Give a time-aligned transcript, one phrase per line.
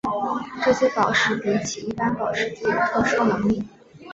[0.65, 3.63] 这些宝石比起一般宝石具有特殊能力。